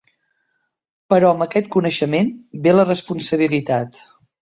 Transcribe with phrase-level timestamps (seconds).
[1.15, 2.35] Però amb aquest coneixement
[2.67, 4.07] ve la responsabilitat.